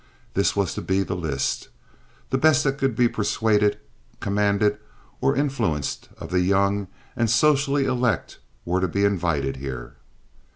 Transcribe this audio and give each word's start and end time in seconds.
This 0.33 0.55
was 0.55 0.73
to 0.73 0.81
be 0.81 1.03
the 1.03 1.15
list. 1.15 1.67
The 2.31 2.39
best 2.39 2.63
that 2.63 2.79
could 2.79 2.95
be 2.95 3.07
persuaded, 3.07 3.77
commanded, 4.19 4.79
or 5.21 5.35
influenced 5.35 6.09
of 6.17 6.31
the 6.31 6.39
young 6.39 6.87
and 7.15 7.29
socially 7.29 7.85
elect 7.85 8.39
were 8.65 8.81
to 8.81 8.87
be 8.87 9.05
invited 9.05 9.57
here. 9.57 9.97